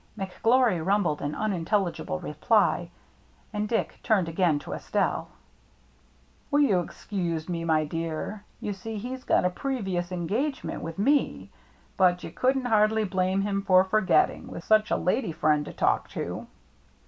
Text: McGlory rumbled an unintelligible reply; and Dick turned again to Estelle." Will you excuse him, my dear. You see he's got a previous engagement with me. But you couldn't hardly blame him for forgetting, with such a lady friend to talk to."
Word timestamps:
McGlory 0.17 0.83
rumbled 0.83 1.21
an 1.21 1.35
unintelligible 1.35 2.19
reply; 2.19 2.89
and 3.53 3.69
Dick 3.69 3.99
turned 4.01 4.27
again 4.27 4.57
to 4.57 4.73
Estelle." 4.73 5.27
Will 6.49 6.61
you 6.61 6.79
excuse 6.79 7.47
him, 7.47 7.67
my 7.67 7.85
dear. 7.85 8.43
You 8.59 8.73
see 8.73 8.97
he's 8.97 9.23
got 9.23 9.45
a 9.45 9.51
previous 9.51 10.11
engagement 10.11 10.81
with 10.81 10.97
me. 10.97 11.51
But 11.97 12.23
you 12.23 12.31
couldn't 12.31 12.65
hardly 12.65 13.03
blame 13.03 13.43
him 13.43 13.61
for 13.61 13.83
forgetting, 13.83 14.47
with 14.47 14.63
such 14.63 14.89
a 14.89 14.97
lady 14.97 15.31
friend 15.33 15.63
to 15.65 15.71
talk 15.71 16.09
to." 16.17 16.47